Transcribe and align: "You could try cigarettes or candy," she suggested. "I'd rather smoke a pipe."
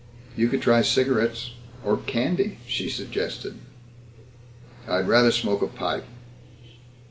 "You 0.35 0.47
could 0.47 0.63
try 0.63 0.81
cigarettes 0.81 1.51
or 1.85 1.95
candy," 1.95 2.57
she 2.65 2.89
suggested. 2.89 3.59
"I'd 4.87 5.07
rather 5.07 5.29
smoke 5.31 5.61
a 5.61 5.67
pipe." 5.67 6.05